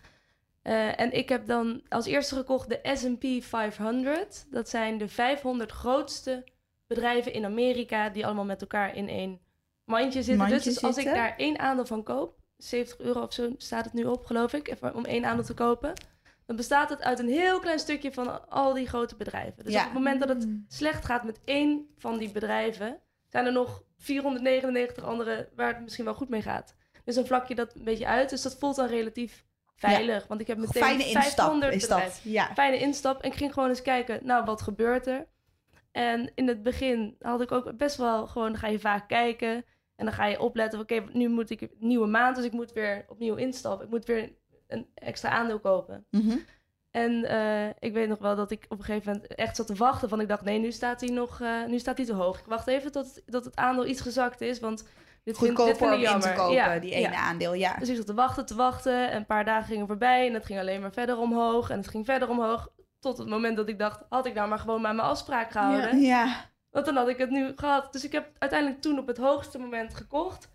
[0.61, 4.45] Eh, en ik heb dan als eerste gekocht de S&P 500.
[4.51, 6.43] Dat zijn de 500 grootste
[6.93, 8.09] bedrijven in Amerika...
[8.09, 9.39] die allemaal met elkaar in één
[9.85, 10.37] mandje zitten.
[10.37, 12.39] Mandje dus, dus als ik daar één aandeel van koop...
[12.57, 15.53] 70 euro of zo staat het nu op, geloof ik, even om één aandeel te
[15.53, 15.93] kopen...
[16.45, 19.63] dan bestaat het uit een heel klein stukje van al die grote bedrijven.
[19.63, 19.79] Dus Ja.
[19.79, 22.99] op het moment dat het slecht gaat met één van die bedrijven...
[23.29, 26.75] zijn er nog 499 andere waar het misschien wel goed mee gaat.
[27.03, 28.29] Dus dan vlak je dat een beetje uit.
[28.29, 30.27] Dus dat voelt dan relatief veilig.
[30.27, 32.19] Want ik heb meteen Fijne instap 500 is dat.
[32.23, 32.51] Ja.
[32.53, 33.21] Fijne instap.
[33.21, 35.27] En ik ging gewoon eens kijken, nou, wat gebeurt er?
[35.91, 39.65] En in het begin had ik ook best wel gewoon, dan ga je vaak kijken.
[39.95, 42.35] En dan ga je opletten, oké, nu moet ik een nieuwe maand.
[42.35, 43.85] Dus ik moet weer opnieuw instappen.
[43.85, 44.31] Ik moet weer
[44.67, 46.05] een extra aandeel kopen.
[46.09, 46.37] Mhm.
[46.91, 49.75] En eh, ik weet nog wel dat ik op een gegeven moment echt zat te
[49.75, 50.09] wachten.
[50.09, 52.39] Van ik dacht, nee, nu staat hij nog uh, nu staat hij te hoog.
[52.39, 54.59] Ik wacht even tot, het, tot het aandeel iets gezakt is.
[54.59, 54.87] Want dit
[55.23, 57.15] vind, dit Goedkoper vind om ik in te kopen, Ja, die ene ja.
[57.15, 57.75] aandeel, ja.
[57.77, 59.11] Dus ik zat te wachten, te wachten.
[59.11, 60.27] En een paar dagen gingen voorbij.
[60.27, 61.69] En het ging alleen maar verder omhoog.
[61.69, 62.69] En het ging verder omhoog.
[63.01, 65.99] Tot het moment dat ik dacht, had ik nou maar gewoon maar mijn afspraak gehouden.
[66.01, 66.49] Ja.
[66.69, 67.93] Want dan had ik het nu gehad.
[67.93, 70.49] Dus ik heb uiteindelijk toen op het hoogste moment gekocht.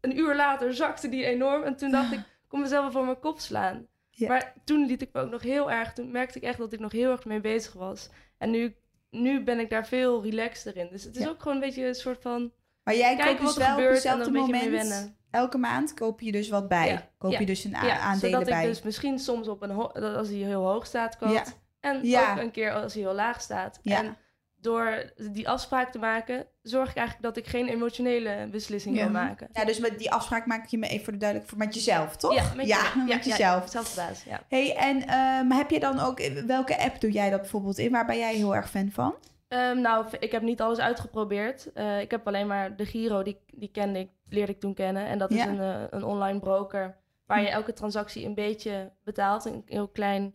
[0.00, 1.62] Een uur later zakte die enorm.
[1.62, 3.86] En toen dacht ik, kom mezelf voor mijn kop slaan.
[4.10, 4.28] Ja.
[4.28, 6.80] Maar toen liet ik me ook nog heel erg, toen merkte ik echt dat ik
[6.80, 8.08] nog heel erg mee bezig was.
[8.38, 8.76] En nu,
[9.10, 10.88] nu ben ik daar veel relaxter in.
[10.90, 11.28] Dus het is Ja.
[11.28, 12.52] ook gewoon een beetje een soort van
[12.84, 15.14] Maar jij koopt dus wel op hetzelfde moment.
[15.30, 16.88] Elke maand koop je dus wat bij.
[16.88, 18.62] Ja, Koop je dus een aandelen zodat bij.
[18.62, 19.70] ik dus misschien soms op een
[20.16, 21.58] als hij heel hoog staat koopt.
[21.80, 21.90] Ja.
[21.90, 22.32] En Ja.
[22.32, 23.78] ook een keer als hij heel laag staat.
[23.82, 23.96] Ja.
[23.98, 24.16] En
[24.56, 29.02] door die afspraak te maken, zorg ik eigenlijk dat ik geen emotionele beslissing Ja.
[29.02, 29.48] wil maken.
[29.52, 32.16] Ja, dus met die afspraak maak je me even voor de duidelijk voor met jezelf,
[32.16, 32.34] toch?
[32.34, 33.62] Ja, met, ja, je- met ja, jezelf.
[33.62, 34.40] Ja, zelfde basis, ja.
[34.48, 37.90] Hey, en ehm, heb je dan ook welke app doe jij dat bijvoorbeeld in?
[37.92, 39.14] Waar ben jij heel erg fan van?
[39.48, 41.72] Ehm, nou, ik heb niet alles uitgeprobeerd.
[41.72, 45.06] Eh, ik heb alleen maar de Giro, die, die kende ik, leerde ik toen kennen.
[45.06, 45.46] En dat is Ja.
[45.48, 49.44] een, eh, een online broker waar je elke transactie een beetje betaalt.
[49.44, 50.34] Een heel klein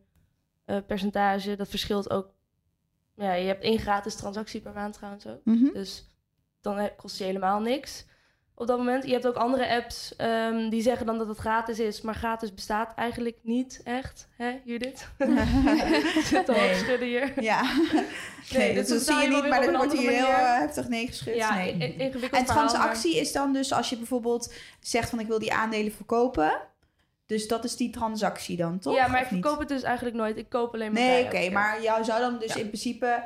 [0.65, 1.55] eh, percentage.
[1.55, 2.33] Dat verschilt ook.
[3.15, 5.41] Ja, je hebt één gratis transactie per maand trouwens ook.
[5.43, 5.73] Mhm.
[5.73, 6.05] Dus
[6.61, 8.05] dan eh, kost je helemaal niks
[8.57, 9.05] op dat moment.
[9.05, 12.01] Je hebt ook andere apps ehm, die zeggen dan dat het gratis is.
[12.01, 14.27] Maar gratis bestaat eigenlijk niet echt.
[14.37, 15.07] Hè, Judith?
[16.23, 16.59] Zit Nee.
[16.59, 17.41] hoog schudden hier.
[17.43, 17.61] Ja,
[18.53, 20.35] nee, dus dat dan zie je niet, maar een wordt hier heel manier.
[20.45, 21.35] eh, heftig nee geschud.
[21.35, 21.71] Ja, nee.
[21.77, 25.53] ingewikkeld En maar- transactie is dan dus als je bijvoorbeeld zegt van ik wil die
[25.53, 26.51] aandelen verkopen.
[27.25, 28.95] Dus dat is die transactie dan, toch?
[28.95, 30.37] Ja, maar ik verkoop het dus eigenlijk nooit.
[30.37, 32.59] Ik koop alleen maar Nee, oké, maar jou zou dan dus Ja.
[32.59, 33.23] in principe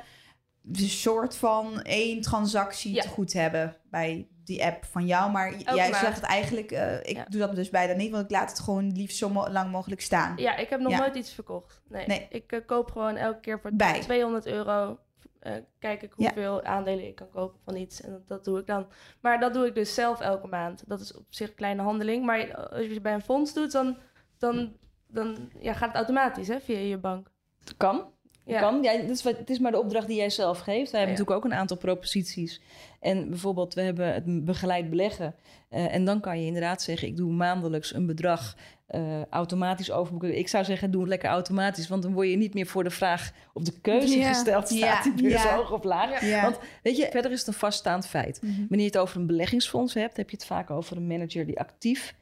[0.71, 3.01] een soort van één transactie Ja.
[3.01, 5.31] te goed hebben bij die app van jou.
[5.31, 6.03] Maar Elke jij maand.
[6.05, 7.25] zegt eigenlijk, eh, ik Ja.
[7.29, 10.01] doe dat dus bijna niet, want ik laat het gewoon liefst zo mo- lang mogelijk
[10.01, 10.38] staan.
[10.38, 11.81] Ja, ik heb nog nooit iets verkocht.
[11.89, 12.27] Nee, Nee.
[12.29, 13.99] ik eh, koop gewoon elke keer voor Bij.
[13.99, 14.99] 200 euro.
[15.39, 16.25] Eh, kijk ik Ja.
[16.25, 18.02] hoeveel aandelen ik kan kopen van iets.
[18.02, 18.88] En dat, dat doe ik dan.
[19.21, 20.84] Maar dat doe ik dus zelf elke maand.
[20.88, 22.25] Dat is op zich een kleine handeling.
[22.25, 23.97] Maar als je het bij een fonds doet, dan,
[24.38, 24.73] dan,
[25.08, 27.32] dan ja, gaat het automatisch hè, via je bank.
[27.78, 28.12] Kan.
[28.45, 28.60] Ja.
[28.60, 28.84] Kan.
[28.84, 30.91] Ja, het, is, wat- het is maar de opdracht die jij zelf geeft.
[30.91, 31.19] Wij hebben Ja.
[31.19, 32.62] natuurlijk ook een aantal proposities.
[32.99, 35.36] En bijvoorbeeld, we hebben het begeleid beleggen.
[35.69, 38.56] Eh, en dan kan je inderdaad zeggen, ik doe maandelijks een bedrag
[38.89, 40.38] eh, automatisch overboeken.
[40.38, 41.88] Ik zou zeggen, doe het lekker automatisch.
[41.88, 44.28] Want dan word je niet meer voor de vraag op de keuze Ja.
[44.28, 44.67] gesteld.
[44.67, 45.02] Staat Ja.
[45.04, 45.56] die beurs Ja.
[45.56, 46.25] hoog of laag?
[46.25, 46.41] Ja.
[46.41, 48.41] Want weet je, verder is het een vaststaand feit.
[48.41, 48.52] Mhm.
[48.58, 51.60] Wanneer je het over een beleggingsfonds hebt, heb je het vaak over een manager die
[51.60, 52.15] actief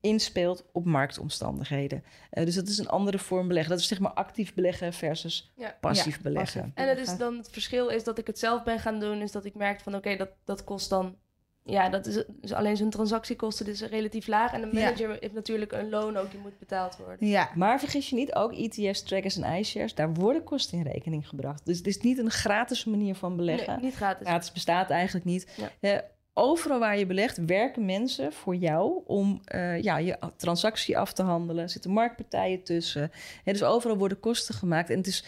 [0.00, 2.04] inspeelt op marktomstandigheden.
[2.30, 3.70] Eh, dus dat is een andere vorm beleggen.
[3.72, 5.76] Dat is zeg maar actief beleggen versus Ja.
[5.80, 6.60] passief Ja, beleggen.
[6.60, 6.74] passief.
[6.74, 9.20] En het, is dan, het verschil is dat ik het zelf ben gaan doen.
[9.22, 11.16] Is dat ik merk van oké, dat, dat kost dan...
[11.64, 14.52] Ja, dat is, is alleen zijn transactiekosten dus relatief laag.
[14.52, 14.82] En de Ja.
[14.82, 17.26] manager heeft natuurlijk een loon ook die moet betaald worden.
[17.28, 17.50] Ja.
[17.54, 21.66] Maar vergis je niet, ook ETF's, trackers en iShares, daar worden kosten in rekening gebracht.
[21.66, 23.72] Dus het is niet een gratis manier van beleggen.
[23.74, 24.26] Nee, niet gratis.
[24.26, 25.48] Gratis bestaat eigenlijk niet.
[25.56, 25.70] Ja.
[25.80, 25.98] Eh,
[26.32, 31.22] overal waar je belegt, werken mensen voor jou om eh, ja, je transactie af te
[31.22, 31.62] handelen.
[31.62, 33.10] Er zitten marktpartijen tussen.
[33.44, 34.90] Hè, dus overal worden kosten gemaakt.
[34.90, 35.24] En het is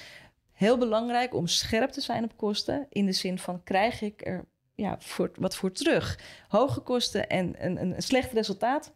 [0.53, 2.87] heel belangrijk om scherp te zijn op kosten.
[2.89, 4.45] In de zin van, krijg ik er
[4.75, 6.19] ja, voor, wat voor terug?
[6.49, 8.93] Hoge kosten en een, een, een slecht resultaat,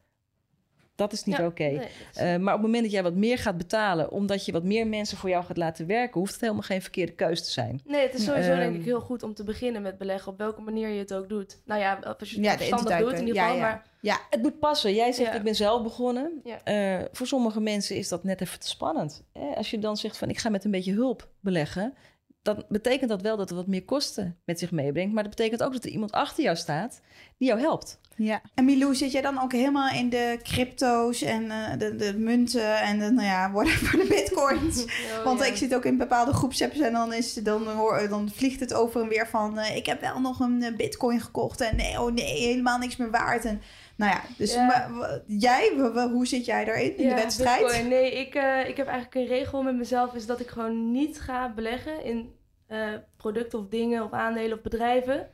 [0.94, 1.62] dat is niet Ja, oké.
[1.62, 4.64] nee, Eh, maar op het moment dat jij wat meer gaat betalen, omdat je wat
[4.64, 7.80] meer mensen voor jou gaat laten werken, hoeft het helemaal geen verkeerde keus te zijn.
[7.84, 10.38] Nee, het is sowieso Ehm, denk ik heel goed om te beginnen met beleggen, op
[10.38, 11.58] welke manier je het ook doet.
[11.64, 13.54] Nou ja, als je het Ja, verstandig doet in ieder geval.
[13.56, 13.60] ja.
[13.60, 14.94] Maar Ja, Het moet passen.
[14.94, 16.42] Jij zegt, ik ben zelf begonnen.
[16.64, 19.24] Eh, voor sommige mensen is dat net even te spannend.
[19.54, 21.94] Als je dan zegt van, ik ga met een beetje hulp beleggen,
[22.42, 25.14] dan betekent dat wel dat het wat meer kosten met zich meebrengt.
[25.14, 27.00] Maar dat betekent ook dat er iemand achter jou staat
[27.38, 27.98] die jou helpt.
[28.16, 28.40] ja.
[28.54, 32.80] En Milou, zit jij dan ook helemaal in de crypto's en eh, de, de munten
[32.80, 34.84] en de, nou ja, whatever, de bitcoins?
[35.18, 35.46] Oh, Want ja.
[35.46, 39.02] ik zit ook in bepaalde groepsapps en dan, is, dan, hoor, dan vliegt het over
[39.02, 39.58] en weer van...
[39.58, 42.96] eh, ik heb wel nog een eh, bitcoin gekocht en nee, oh nee, helemaal niks
[42.96, 43.44] meer waard.
[43.44, 43.60] En,
[43.98, 44.88] nou ja, dus Ja.
[45.26, 45.72] jij,
[46.12, 47.62] hoe zit jij daarin in Ja, de wedstrijd?
[47.62, 47.88] Bitcoin.
[47.88, 51.20] Nee, ik, eh, ik heb eigenlijk een regel met mezelf, is dat ik gewoon niet
[51.20, 55.30] ga beleggen in eh, producten of dingen of aandelen of bedrijven.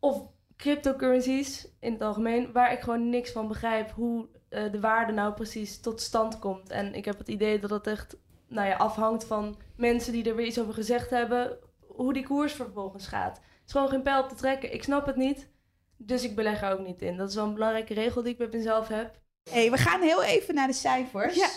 [0.00, 0.22] Of
[0.56, 5.32] cryptocurrencies in het algemeen, waar ik gewoon niks van begrijp hoe eh, de waarde nou
[5.34, 6.70] precies tot stand komt.
[6.70, 8.16] En ik heb het idee dat het echt
[8.48, 12.52] nou ja, afhangt van mensen die er weer iets over gezegd hebben, hoe die koers
[12.52, 13.36] vervolgens gaat.
[13.36, 14.72] Het is gewoon geen pijl te trekken.
[14.74, 15.48] Ik snap het niet,
[15.96, 17.16] dus ik beleg er ook niet in.
[17.16, 19.20] Dat is wel een belangrijke regel die ik met mezelf heb.
[19.50, 21.34] hey, we gaan heel even naar de cijfers.
[21.34, 21.48] Ja.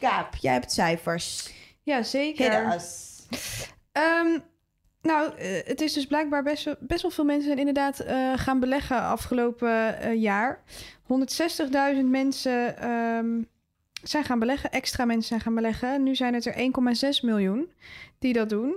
[0.00, 1.52] Kaap, jij hebt cijfers.
[1.82, 2.44] Ja, zeker.
[3.92, 4.38] Ehm,
[5.02, 8.32] nou, eh, het is dus blijkbaar best, wel- best wel veel mensen zijn inderdaad eh,
[8.36, 10.62] gaan beleggen afgelopen eh, jaar.
[11.02, 13.42] 160.000 mensen ehm,
[14.02, 16.02] zijn gaan beleggen, extra mensen zijn gaan beleggen.
[16.02, 17.72] Nu zijn het er 1,6 miljoen
[18.18, 18.76] die dat doen.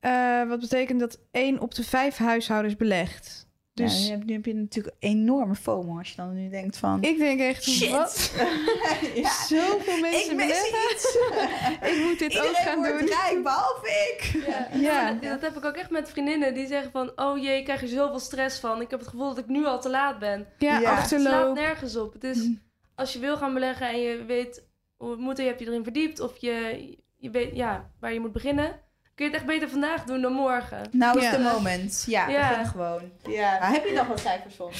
[0.00, 3.45] Eh, wat betekent dat 1 op de 5 huishoudens belegt.
[3.76, 6.76] Dus Dus nu, heb, nu heb je natuurlijk enorme FOMO als je dan nu denkt
[6.76, 7.02] van...
[7.02, 7.90] ik denk echt, Shit.
[7.90, 8.32] wat?
[9.14, 11.18] ja, Zoveel mensen ik mis iets.
[11.90, 13.08] Ik moet dit ook Iedereen gaan wordt doen.
[13.08, 14.42] rijk, behalve ik.
[14.46, 15.12] Ja, Ja.
[15.12, 17.12] dat, dat heb ik ook echt met vriendinnen die zeggen van...
[17.16, 18.80] oh jee, ik krijg er zoveel stress van.
[18.80, 20.46] Ik heb het gevoel dat ik nu al te laat ben.
[20.58, 20.94] Ja, Ja.
[20.94, 21.54] Het slaat achterloop.
[21.54, 22.12] nergens op.
[22.12, 22.62] Het is, Mm.
[22.94, 26.20] als je wil gaan beleggen en je weet hoe moet je, heb je erin verdiept
[26.20, 26.86] of je,
[27.16, 28.80] je weet ja, waar je moet beginnen,
[29.16, 30.80] kun je het echt beter vandaag doen dan morgen.
[30.90, 31.30] Nou is Ja.
[31.30, 32.04] de moment.
[32.06, 32.48] Ja, Ja.
[32.48, 33.02] begin gewoon.
[33.22, 33.58] Ja.
[33.58, 34.70] Nou, heb je nog wat cijfers van?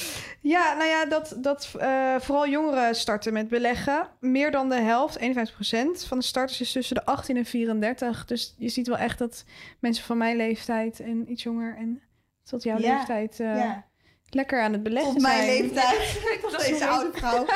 [0.41, 4.09] Ja, nou ja, dat, dat eh, vooral jongeren starten met beleggen.
[4.21, 8.25] Meer dan de helft, 51% van de starters is tussen de 18 en 34.
[8.25, 9.45] Dus je ziet wel echt dat
[9.81, 12.03] mensen van mijn leeftijd en iets jonger en
[12.45, 13.85] tot jouw Ja, leeftijd eh, ja.
[14.31, 15.63] lekker aan het beleggen Tot mijn zijn.
[15.63, 16.19] leeftijd.
[16.53, 17.45] Dat is deze oude vrouw.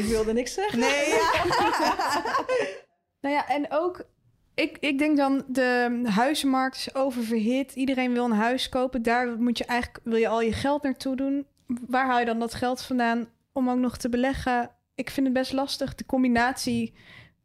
[0.00, 0.78] Ik wilde niks zeggen.
[0.78, 1.30] Nee, ja.
[3.20, 4.04] Nou ja, en ook,
[4.54, 7.72] ik, ik denk dan, de huizenmarkt is oververhit.
[7.74, 9.02] Iedereen wil een huis kopen.
[9.02, 11.46] Daar moet je eigenlijk, wil je al je geld naartoe doen.
[11.88, 14.70] Waar haal je dan dat geld vandaan om ook nog te beleggen?
[14.94, 16.94] Ik vind het best lastig, de combinatie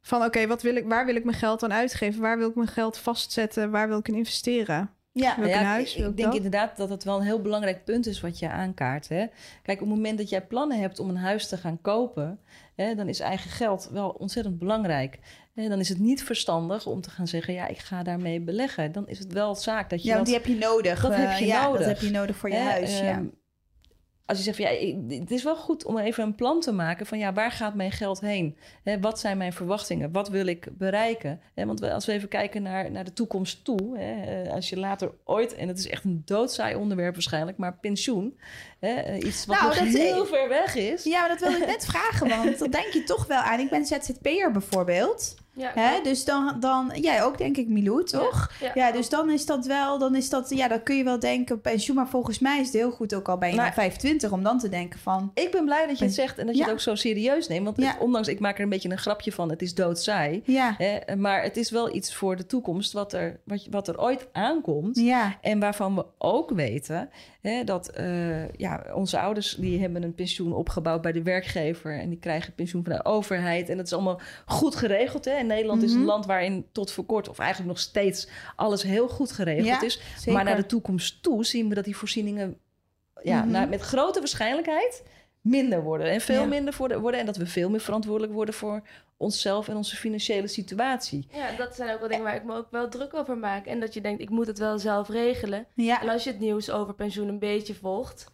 [0.01, 2.21] van, oké, wat wil ik, waar wil ik mijn geld aan uitgeven?
[2.21, 3.71] Waar wil ik mijn geld vastzetten?
[3.71, 4.89] Waar wil ik in investeren?
[5.11, 5.35] Ja.
[5.45, 5.95] Ja, huis?
[5.95, 6.35] ik- ik ik denk dat?
[6.35, 9.07] inderdaad dat het wel een heel belangrijk punt is wat je aankaart.
[9.09, 9.25] Hè?
[9.63, 12.39] Kijk, op het moment dat jij plannen hebt om een huis te gaan kopen,
[12.75, 15.19] hè, dan is eigen geld wel ontzettend belangrijk.
[15.65, 18.91] Dan is het niet verstandig om te gaan zeggen, ja, ik ga daarmee beleggen.
[18.91, 21.01] Dan is het wel zaak dat je Ja, want dat die heb je nodig.
[21.01, 21.79] dat Eh, heb je ja, nodig.
[21.79, 22.99] Dat heb je nodig voor je Hè, huis.
[22.99, 23.03] ja.
[23.11, 23.25] ehm,
[24.25, 24.69] Als je zegt, ja,
[25.19, 27.91] het is wel goed om even een plan te maken van ja, waar gaat mijn
[27.91, 28.57] geld heen?
[28.83, 30.11] Hè, wat zijn mijn verwachtingen?
[30.11, 31.41] Wat wil ik bereiken?
[31.55, 34.77] Hè, want als we even kijken naar, naar de toekomst toe, hè, eh, als je
[34.79, 38.39] later ooit, en het is echt een doodsaai onderwerp waarschijnlijk, maar pensioen,
[38.79, 41.03] hè, eh, iets wat Nou, nog dat- heel ver weg is.
[41.03, 43.59] Ja, maar dat wilde ik net vragen, want dat denk je toch wel aan.
[43.59, 45.35] Ik ben ZZP'er bijvoorbeeld.
[45.57, 46.01] Ja, Hè?
[46.03, 48.51] Dus dan, dan, jij ook denk ik, Milou, toch?
[48.61, 51.19] Ja, Ja, dus dan is dat wel, dan is dat, ja, dan kun je wel
[51.19, 51.95] denken pensioen.
[51.95, 54.69] Maar volgens mij is het heel goed ook al bij Maar- 25 om dan te
[54.69, 56.95] denken van, Ik ben blij dat je het zegt en dat je het ook zo
[56.95, 57.65] serieus neemt.
[57.65, 57.87] Want Ja.
[57.87, 60.41] het- ondanks, ik maak er een beetje een grapje van, het is doodsaai.
[60.45, 64.01] ja, Hè, maar het is wel iets voor de toekomst wat er, wat, wat er
[64.01, 64.97] ooit aankomt.
[64.99, 67.09] ja, En waarvan we ook weten
[67.47, 71.99] hè, dat eh, ja, onze ouders die hebben een pensioen opgebouwd bij de werkgever.
[71.99, 73.69] En die krijgen pensioen van de overheid.
[73.69, 75.25] En dat is allemaal goed geregeld.
[75.25, 75.31] Hè?
[75.31, 75.99] En Nederland is Mhm.
[75.99, 79.81] een land waarin tot voor kort, of eigenlijk nog steeds, alles heel goed geregeld Ja,
[79.81, 80.01] is.
[80.17, 80.33] zeker.
[80.33, 82.57] Maar naar de toekomst toe zien we dat die voorzieningen
[83.23, 83.69] ja, Mhm.
[83.69, 85.03] met grote waarschijnlijkheid
[85.41, 86.07] minder worden.
[86.11, 86.45] En veel Ja.
[86.47, 87.19] minder worden.
[87.19, 88.81] En dat we veel meer verantwoordelijk worden voor
[89.17, 91.27] onszelf en onze financiële situatie.
[91.31, 93.65] Ja, dat zijn ook wel dingen waar ik me ook wel druk over maak.
[93.65, 95.65] En dat je denkt, ik moet het wel zelf regelen.
[95.75, 98.31] ja, En als je het nieuws over pensioen een beetje volgt,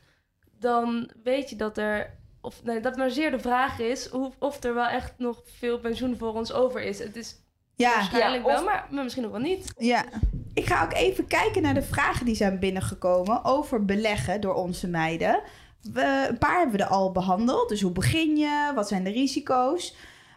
[0.59, 4.63] dan weet je dat er, of nee, dat maar zeer de vraag is hoe, of
[4.63, 6.99] er wel echt nog veel pensioen voor ons over is.
[6.99, 7.35] Het is
[7.75, 9.73] ja, waarschijnlijk ja, of- wel, maar, maar misschien ook wel niet.
[9.77, 10.05] ja.
[10.53, 14.87] Ik ga ook even kijken naar de vragen die zijn binnengekomen over beleggen door onze
[14.87, 15.41] meiden.
[15.93, 17.69] We, een paar hebben we er al behandeld.
[17.69, 18.71] Dus hoe begin je?
[18.75, 19.95] Wat zijn de risico's?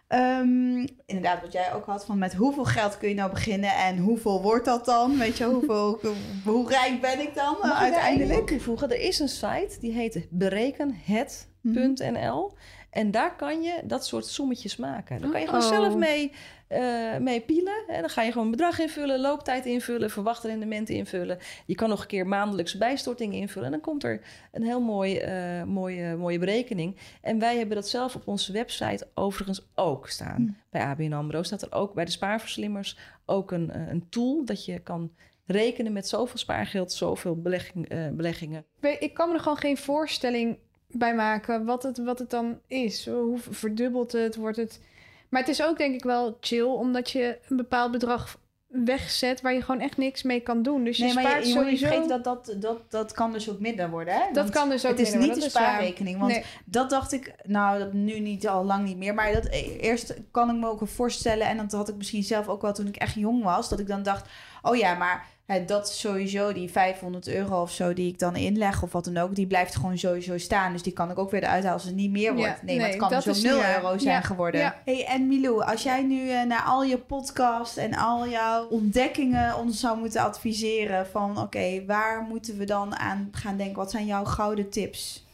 [0.09, 3.99] Ehm, inderdaad, wat jij ook had van met hoeveel geld kun je nou beginnen en
[3.99, 5.19] hoeveel wordt dat dan?
[5.19, 6.01] Weet je, hoeveel,
[6.45, 8.39] hoe rijk ben ik dan Mag ik uiteindelijk?
[8.41, 8.91] aan toevoegen?
[8.91, 12.53] Er is een site die heet berekenhet.nl.
[12.91, 15.21] En daar kan je dat soort sommetjes maken.
[15.21, 15.69] Daar kan je gewoon Oh.
[15.69, 16.33] zelf mee,
[16.67, 17.85] eh, mee pielen.
[17.87, 21.39] En dan ga je gewoon een bedrag invullen, looptijd invullen, verwachte rendementen invullen.
[21.67, 23.65] Je kan nog een keer maandelijkse bijstortingen invullen.
[23.65, 24.21] En dan komt er
[24.53, 26.97] een heel mooi, eh, mooie, mooie berekening.
[27.21, 30.37] En wij hebben dat zelf op onze website overigens ook staan.
[30.37, 30.71] Hm.
[30.71, 34.65] Bij ABN AMRO staat er ook bij de spaarverslimmers ook een, eh, een tool dat
[34.65, 35.13] je kan
[35.47, 38.65] rekenen met zoveel spaargeld, zoveel belegging, beleggingen.
[38.99, 43.07] Ik kan me er gewoon geen voorstelling bij maken wat het, wat het dan is.
[43.07, 44.37] Hoe verdubbelt het?
[44.37, 44.81] Wordt het...
[45.29, 48.39] Maar het is ook denk ik wel chill, omdat je een bepaald bedrag
[48.85, 50.85] wegzet waar je gewoon echt niks mee kan doen.
[50.85, 52.09] Dus je Nee, maar spaart je, je moet niet sowieso...
[52.09, 54.15] dat dat, dat dat kan dus ook minder worden.
[54.15, 54.33] Hè?
[54.33, 56.19] dat kan dus ook het is minder, niet de spaarrekening.
[56.19, 56.45] Want Nee.
[56.65, 59.15] dat dacht ik, nou, dat nu niet al lang niet meer.
[59.15, 59.47] Maar dat
[59.81, 61.47] eerst kan ik me ook voorstellen.
[61.47, 63.69] En dat had ik misschien zelf ook wel toen ik echt jong was.
[63.69, 64.29] Dat ik dan dacht,
[64.69, 68.83] oh ja, maar hè, dat sowieso die 500 euro of zo die ik dan inleg
[68.83, 69.35] of wat dan ook.
[69.35, 70.73] Die blijft gewoon sowieso staan.
[70.73, 72.49] Dus die kan ik ook weer eruit halen als het niet meer wordt.
[72.49, 73.83] Ja, nee, maar het kan dat dus ook is 0 niet waar.
[73.83, 74.75] euro zijn Ja, geworden.
[74.85, 79.57] Hey, en Milou, als jij nu eh, naar al je podcast en al jouw ontdekkingen
[79.57, 83.77] ons zou moeten adviseren van oké, waar moeten we dan aan gaan denken?
[83.77, 85.26] Wat zijn jouw gouden tips?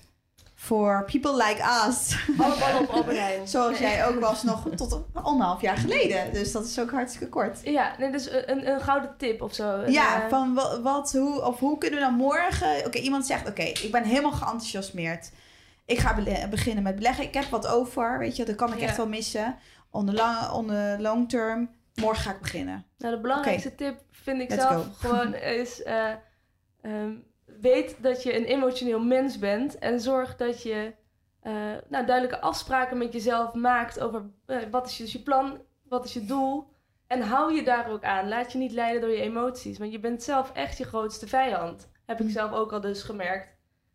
[0.63, 2.17] Voor people like us.
[3.53, 6.33] Zoals jij ook was nog tot anderhalf jaar geleden.
[6.33, 7.61] Dus dat is ook hartstikke kort.
[7.65, 9.85] Ja, nee, dus een, een gouden tip of zo.
[9.87, 12.87] Ja, eh, van wat, wat hoe, of hoe kunnen we dan morgen...
[12.87, 15.31] Oké, iemand zegt, oké, ik ben helemaal geenthousiasmeerd.
[15.87, 16.15] Ik ga
[16.51, 17.25] beginnen met beleggen.
[17.25, 18.45] Ik heb wat over, weet je.
[18.45, 18.87] Dat kan ik Ja.
[18.87, 19.57] echt wel missen.
[19.91, 21.71] On the, lang, on the long term.
[21.95, 22.85] Morgen ga ik beginnen.
[22.99, 24.91] Nou, de belangrijkste tip vind ik Let's zelf go.
[25.09, 25.83] gewoon is...
[25.83, 26.11] eh,
[26.83, 27.13] ehm,
[27.61, 30.95] weet dat je een emotioneel mens bent en zorg dat je
[31.41, 31.53] eh,
[31.89, 36.13] nou, duidelijke afspraken met jezelf maakt over eh, wat is dus je plan, wat is
[36.13, 36.71] je doel
[37.07, 38.29] en hou je daar ook aan.
[38.29, 41.91] Laat je niet leiden door je emoties, want je bent zelf echt je grootste vijand.
[42.07, 42.33] Heb ik Mm.
[42.33, 43.49] zelf ook al dus gemerkt.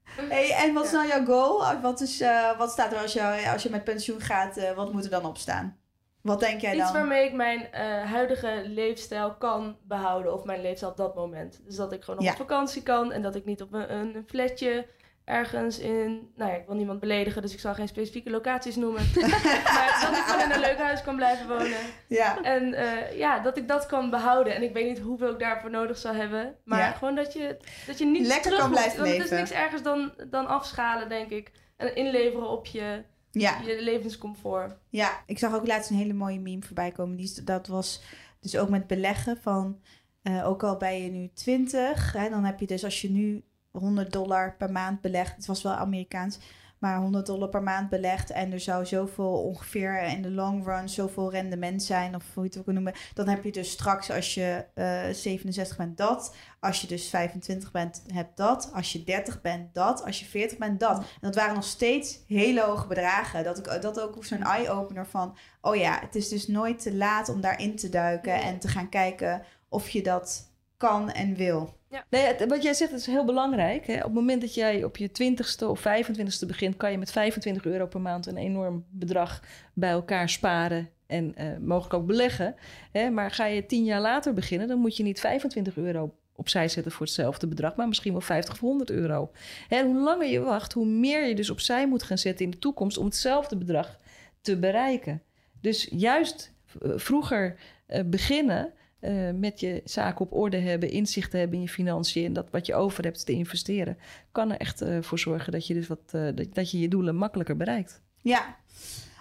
[0.04, 1.80] Hey, en wat is dan jouw goal?
[1.82, 4.74] Wat, is, uh, wat staat er als je, als je met pensioen gaat?
[4.76, 5.78] Wat moet er dan op staan?
[6.21, 6.82] Wat denk jij dan?
[6.82, 10.34] Iets waarmee ik mijn uh, huidige leefstijl kan behouden.
[10.34, 11.62] Of mijn leefstijl op dat moment.
[11.65, 13.12] Dus dat ik gewoon op vakantie kan.
[13.12, 14.86] En dat ik niet op een, een flatje
[15.27, 16.32] ergens in...
[16.36, 19.01] Nou ja, ik wil niemand beledigen, dus ik zal geen specifieke locaties noemen.
[19.75, 21.80] maar dat ik gewoon in een leuk huis kan blijven wonen.
[22.08, 22.41] Ja.
[22.41, 24.56] En uh, ja, dat ik dat kan behouden.
[24.56, 26.56] En ik weet niet hoeveel ik daarvoor nodig zou hebben.
[26.63, 26.91] Maar ja.
[26.91, 28.77] gewoon dat je, dat je niet Lekker terug kan moet.
[28.77, 29.23] blijven Want leven.
[29.23, 31.51] het is niks ergens dan, dan afschalen, denk ik.
[31.77, 33.62] En inleveren op je, ja.
[33.62, 34.78] je levenscomfort.
[34.90, 37.16] Ja, ik zag ook laatst een hele mooie meme voorbij komen.
[37.16, 38.02] Die, dat was
[38.40, 39.80] dus ook met beleggen van...
[40.24, 43.44] Uh, ook al ben je nu 20, hè, dan heb je dus als je nu
[43.72, 45.36] 100 dollar per maand belegd.
[45.36, 46.40] Het was wel Amerikaans,
[46.80, 48.32] maar 100 dollar per maand belegd.
[48.32, 52.50] En er zou zoveel ongeveer in de long run zoveel rendement zijn, of hoe je
[52.50, 52.94] het ook noemen.
[53.13, 56.36] Dan heb je dus straks als je uh, 67 bent dat.
[56.60, 58.72] Als je dus 25 bent, heb dat.
[58.74, 60.04] Als je 30 bent, dat.
[60.06, 60.98] Als je 40 bent, dat.
[60.98, 63.44] En dat waren nog steeds hele hoge bedragen.
[63.44, 65.38] Dat ik dat ook zo'n eye-opener van...
[65.62, 68.42] oh ja, het is dus nooit te laat om daarin te duiken...
[68.42, 71.77] en te gaan kijken of je dat kan en wil.
[71.89, 72.06] Ja.
[72.10, 73.88] Nee, wat jij zegt is heel belangrijk.
[73.88, 73.95] Hè?
[73.95, 77.65] Op het moment dat jij op je 20ste of 25ste begint, kan je met 25
[77.65, 79.41] euro per maand een enorm bedrag
[79.73, 82.56] bij elkaar sparen en uh, mogelijk ook beleggen.
[82.91, 83.10] Hè?
[83.10, 86.91] Maar ga je tien jaar later beginnen, dan moet je niet 25 euro opzij zetten
[86.91, 89.32] voor hetzelfde bedrag, maar misschien wel 50 of 100 euro.
[89.69, 92.60] En hoe langer je wacht, hoe meer je dus opzij moet gaan zetten in de
[92.60, 93.97] toekomst om hetzelfde bedrag
[94.41, 95.21] te bereiken.
[95.62, 97.56] Dus juist uh, vroeger
[97.88, 102.34] uh, beginnen uh, met je zaken op orde hebben, inzicht hebben in je financiën en
[102.34, 103.98] dat wat je over hebt te investeren,
[104.32, 106.88] kan er echt uh, voor zorgen dat je dus wat uh, dat, dat, je je
[106.88, 108.02] doelen makkelijker bereikt.
[108.22, 108.56] Ja.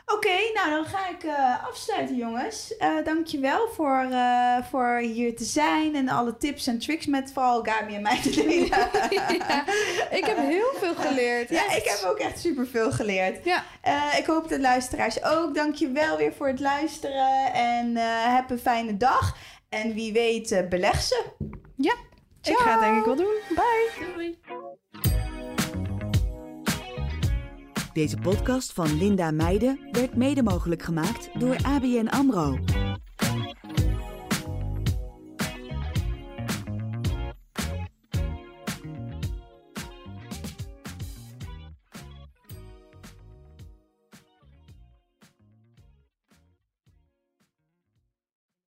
[0.07, 1.27] Oké, okay, nou dan ga ik
[1.69, 2.75] afsluiten, jongens.
[3.05, 4.09] dankjewel voor,
[4.71, 8.31] voor hier te zijn en alle tips en tricks met vooral Gabi en mij te
[8.41, 8.67] delen.
[8.69, 9.65] ja,
[10.11, 11.49] ik heb heel veel geleerd.
[11.49, 13.45] Ja, ik heb ook echt super veel geleerd.
[13.45, 13.65] Ja.
[14.19, 15.55] ik hoop de luisteraars ook.
[15.55, 17.97] Dankjewel weer voor het luisteren en
[18.35, 19.37] heb een fijne dag.
[19.69, 21.25] En wie weet, uh, beleg ze.
[21.77, 21.95] Ja,
[22.41, 22.57] Ciao.
[22.57, 23.35] ik ga het denk ik wel doen.
[23.49, 24.07] Bye.
[24.15, 24.39] Doei.
[27.93, 32.59] Deze podcast van Linda Meijden werd mede mogelijk gemaakt door ABN AMRO.